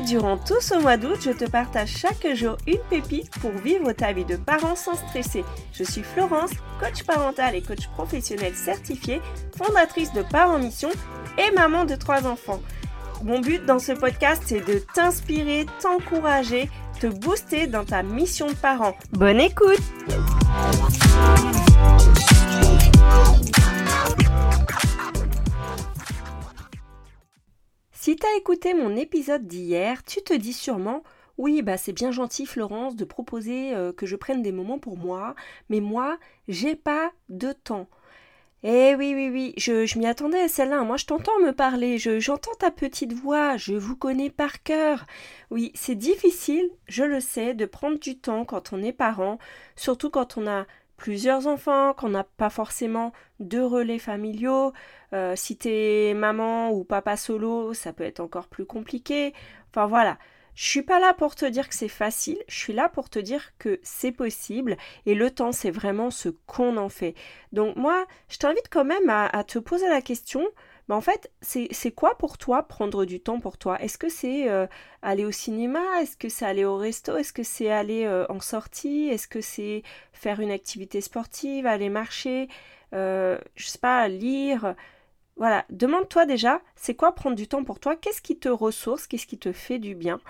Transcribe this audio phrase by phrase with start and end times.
[0.00, 4.12] durant tout ce mois d'août, je te partage chaque jour une pépite pour vivre ta
[4.12, 5.44] vie de parent sans stresser.
[5.72, 6.50] Je suis Florence,
[6.80, 9.20] coach parental et coach professionnel certifié,
[9.56, 10.90] fondatrice de Parents Mission
[11.38, 12.60] et maman de trois enfants.
[13.22, 16.68] Mon but dans ce podcast, c'est de t'inspirer, t'encourager,
[17.00, 18.96] te booster dans ta mission de parent.
[19.12, 19.80] Bonne écoute
[28.06, 31.02] Si t'as écouté mon épisode d'hier, tu te dis sûrement
[31.38, 34.96] oui, bah c'est bien gentil Florence de proposer euh, que je prenne des moments pour
[34.96, 35.34] moi,
[35.70, 36.16] mais moi,
[36.46, 37.88] j'ai pas de temps.
[38.62, 40.84] Eh oui, oui, oui, je, m'y attendais à celle-là.
[40.84, 45.04] Moi, je t'entends me parler, j'entends ta petite voix, je vous connais par cœur.
[45.50, 49.38] Oui, c'est difficile, je le sais, de prendre du temps quand on est parent,
[49.74, 54.72] surtout quand on a plusieurs enfants, qu'on n'a pas forcément de relais familiaux.
[55.12, 59.34] Euh, si t'es maman ou papa solo, ça peut être encore plus compliqué.
[59.70, 60.18] Enfin voilà.
[60.54, 63.18] Je suis pas là pour te dire que c'est facile, je suis là pour te
[63.18, 67.14] dire que c'est possible et le temps c'est vraiment ce qu'on en fait.
[67.52, 70.42] Donc moi, je t'invite quand même à te poser la question,
[70.94, 73.80] en fait, c'est quoi pour toi prendre du temps pour toi?
[73.82, 74.66] Est-ce que c'est euh,
[75.02, 75.80] aller au cinéma?
[76.00, 77.16] Est-ce que c'est aller au resto?
[77.16, 79.08] Est-ce que c'est aller euh, en sortie?
[79.08, 82.48] Est-ce que c'est faire une activité sportive, aller marcher
[82.94, 84.76] euh, Je sais pas, lire?
[85.36, 87.96] Voilà, demande-toi déjà, c'est quoi prendre du temps pour toi?
[87.96, 89.06] Qu'est-ce qui te ressource?
[89.06, 90.20] Qu'est-ce qui te fait du bien?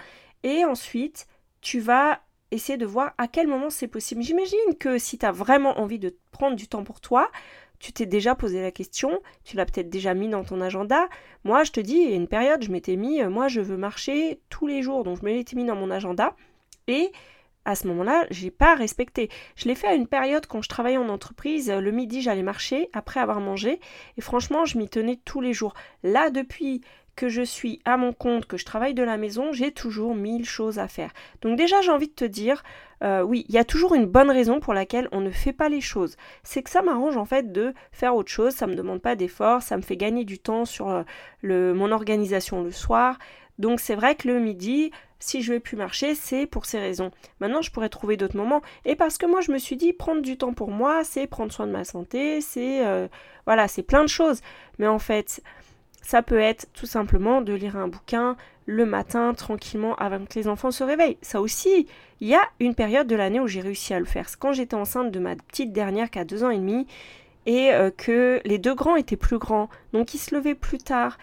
[0.43, 1.27] Et ensuite,
[1.61, 4.23] tu vas essayer de voir à quel moment c'est possible.
[4.23, 7.31] J'imagine que si tu as vraiment envie de prendre du temps pour toi,
[7.78, 11.08] tu t'es déjà posé la question, tu l'as peut-être déjà mis dans ton agenda.
[11.44, 13.60] Moi, je te dis, il y a une période, je m'étais mis, euh, moi, je
[13.60, 16.34] veux marcher tous les jours, donc je me l'étais mis dans mon agenda.
[16.88, 17.12] Et
[17.65, 19.28] à ce moment-là, j'ai pas respecté.
[19.56, 21.69] Je l'ai fait à une période quand je travaillais en entreprise.
[21.70, 23.81] Le midi, j'allais marcher après avoir mangé.
[24.16, 25.75] Et franchement, je m'y tenais tous les jours.
[26.04, 26.81] Là, depuis
[27.16, 30.44] que je suis à mon compte, que je travaille de la maison, j'ai toujours mille
[30.44, 31.10] choses à faire.
[31.41, 32.62] Donc déjà, j'ai envie de te dire,
[33.03, 35.69] euh, oui, il y a toujours une bonne raison pour laquelle on ne fait pas
[35.69, 36.16] les choses.
[36.43, 39.62] C'est que ça m'arrange en fait de faire autre chose, ça me demande pas d'effort,
[39.62, 43.19] ça me fait gagner du temps sur euh, mon organisation le soir.
[43.59, 47.10] Donc c'est vrai que le midi, si je vais plus marcher, c'est pour ces raisons.
[47.41, 48.60] Maintenant, je pourrais trouver d'autres moments.
[48.84, 51.53] Et parce que moi, je me suis dit, prendre du temps pour moi, c'est prendre
[51.53, 52.87] soin de ma santé, c'est...
[52.87, 53.09] Euh,
[53.47, 54.41] voilà, c'est plein de choses.
[54.78, 55.41] Mais en fait,
[56.06, 60.47] ça peut être tout simplement de lire un bouquin le matin tranquillement avant que les
[60.47, 61.19] enfants se réveillent.
[61.21, 61.89] Ça aussi,
[62.21, 64.28] il y a une période de l'année où j'ai réussi à le faire.
[64.28, 66.87] C'est quand j'étais enceinte de ma petite dernière qui a deux ans et demi
[67.45, 71.19] et euh, que les deux grands étaient plus grands, donc ils se levaient plus tard.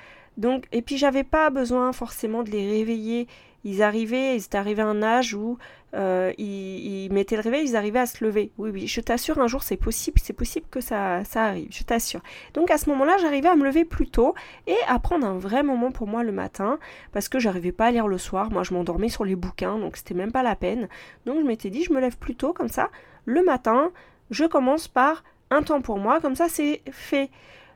[0.74, 3.28] Et puis j'avais pas besoin forcément de les réveiller
[3.63, 5.57] ils arrivaient, ils étaient arrivés à un âge où
[5.96, 8.51] euh, ils, mettaient le réveil, ils arrivaient à se lever.
[8.57, 11.84] Oui, oui, je t'assure, un jour c'est possible, c'est possible que ça, ça arrive, je
[11.84, 12.22] t'assure.
[12.53, 14.34] Donc à ce moment-là, j'arrivais à me lever plus tôt
[14.68, 16.79] et à prendre un vrai moment pour moi le matin,
[17.12, 18.51] parce que j'arrivais pas à lire le soir.
[18.51, 20.90] Moi, je m'endormais sur les bouquins, donc c'était même pas la peine.
[21.25, 22.90] Donc je m'étais dit, je me lève plus tôt, comme ça,
[23.25, 23.91] le matin,
[24.31, 27.30] je commence par un temps pour moi, comme ça c'est fait.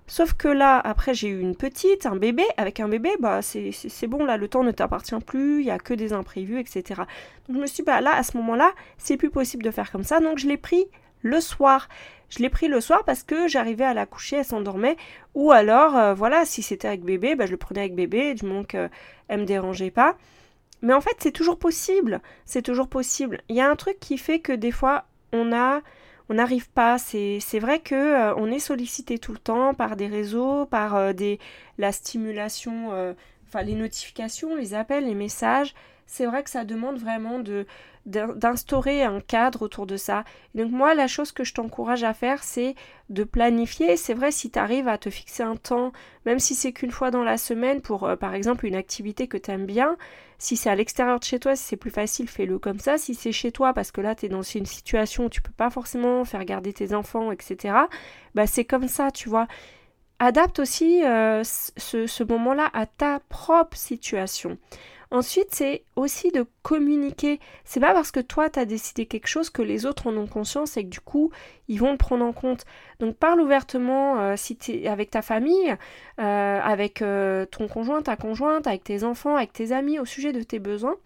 [0.09, 2.43] Sauf que là, après, j'ai eu une petite, un bébé.
[2.55, 5.79] Avec un bébé, bah, c'est bon, là, le temps ne t'appartient plus, il n'y a
[5.79, 7.01] que des imprévus, etc.
[7.47, 9.91] Donc, je me suis dit, bah, là, à ce moment-là, c'est plus possible de faire
[9.91, 10.21] comme ça.
[10.21, 10.87] Donc, je l'ai pris
[11.21, 11.89] le soir.
[12.29, 14.95] Je l'ai pris le soir parce que j'arrivais à la coucher, elle s'endormait.
[15.35, 18.45] Ou alors, euh, voilà, si c'était avec bébé, bah, je le prenais avec bébé, du
[18.45, 18.89] moment qu'elle
[19.29, 20.15] me dérangeait pas.
[20.81, 22.21] Mais en fait, c'est toujours possible.
[22.45, 23.41] C'est toujours possible.
[23.49, 25.81] Il y a un truc qui fait que des fois, on a
[26.29, 26.97] on n'arrive pas.
[26.97, 31.13] C'est vrai que euh, on est sollicité tout le temps par des réseaux, par euh,
[31.13, 31.39] des,
[31.77, 33.13] la stimulation, euh,
[33.47, 35.73] enfin les notifications, les appels, les messages.
[36.07, 37.65] C'est vrai que ça demande vraiment de
[38.07, 40.23] d'instaurer un cadre autour de ça.
[40.55, 42.73] donc moi, la chose que je t'encourage à faire, c'est
[43.09, 43.97] de planifier.
[43.97, 45.91] C'est vrai, si tu arrives à te fixer un temps,
[46.25, 49.35] même si c'est qu'une fois dans la semaine, pour euh, par exemple une activité que
[49.35, 49.97] tu aimes bien,
[50.37, 52.97] si c'est à l'extérieur de chez toi, si c'est plus facile, fais-le comme ça.
[52.97, 55.51] Si c'est chez toi, parce que là, tu es dans une situation où tu peux
[55.51, 57.75] pas forcément faire garder tes enfants, etc.,
[58.35, 59.47] bah c'est comme ça, tu vois.
[60.19, 64.57] Adapte aussi euh, ce, ce moment-là à ta propre situation.
[65.09, 67.39] Ensuite, c'est aussi de communiquer.
[67.63, 70.27] C'est pas parce que toi tu as décidé quelque chose que les autres en ont
[70.27, 71.31] conscience et que du coup
[71.69, 72.65] ils vont te prendre en compte.
[72.99, 74.35] Donc parle ouvertement euh,
[74.85, 75.75] avec ta famille,
[76.19, 80.33] euh, avec euh, ton conjoint, ta conjointe, avec tes enfants, avec tes amis au sujet
[80.33, 80.97] de tes besoins.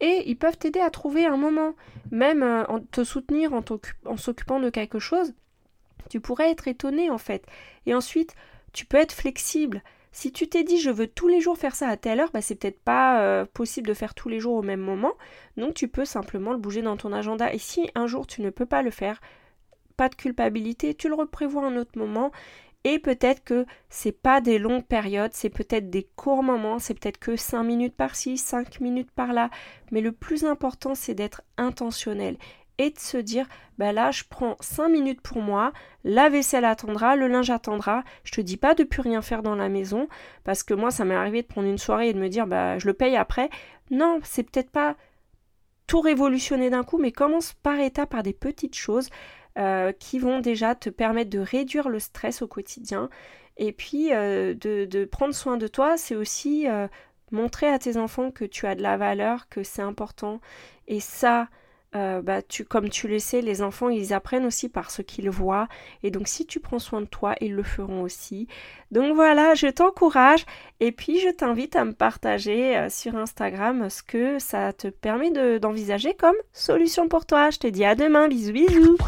[0.00, 1.74] Et ils peuvent t'aider à trouver un moment,
[2.12, 5.34] même en te soutenir en s'occupant de quelque chose.
[6.08, 7.44] Tu pourrais être étonné en fait.
[7.86, 8.34] Et ensuite,
[8.72, 9.82] tu peux être flexible.
[10.12, 12.40] Si tu t'es dit je veux tous les jours faire ça à telle heure, bah,
[12.40, 15.12] c'est peut-être pas euh, possible de faire tous les jours au même moment.
[15.56, 17.52] Donc tu peux simplement le bouger dans ton agenda.
[17.52, 19.20] Et si un jour tu ne peux pas le faire,
[19.96, 22.30] pas de culpabilité, tu le reprévois un autre moment
[22.84, 27.18] Et peut-être que c'est pas des longues périodes, c'est peut-être des courts moments, c'est peut-être
[27.18, 29.50] que 5 minutes par-ci, 5 minutes par-là.
[29.90, 32.38] Mais le plus important, c'est d'être intentionnel
[32.78, 33.46] et de se dire
[33.76, 35.72] bah là je prends 5 minutes pour moi,
[36.04, 38.04] la vaisselle attendra, le linge attendra.
[38.24, 40.08] Je te dis pas de plus rien faire dans la maison
[40.44, 42.78] parce que moi ça m'est arrivé de prendre une soirée et de me dire bah
[42.78, 43.50] je le paye après.
[43.90, 44.96] Non, c'est peut-être pas
[45.88, 49.08] tout révolutionner d'un coup, mais commence par étapes, par des petites choses
[49.58, 53.08] euh, qui vont déjà te permettre de réduire le stress au quotidien.
[53.56, 56.86] Et puis euh, de, prendre soin de toi, c'est aussi euh,
[57.32, 60.40] montrer à tes enfants que tu as de la valeur, que c'est important.
[60.86, 61.48] Et ça,
[61.94, 65.68] euh, bah, comme tu le sais, les enfants, ils apprennent aussi par ce qu'ils voient.
[66.02, 68.46] Et donc, si tu prends soin de toi, ils le feront aussi.
[68.90, 70.44] Donc voilà, je t'encourage.
[70.80, 75.58] Et puis, je t'invite à me partager euh, sur Instagram ce que ça te permet
[75.58, 77.50] d'envisager comme solution pour toi.
[77.50, 78.28] Je te dis à demain.
[78.28, 78.98] Bisous, bisous.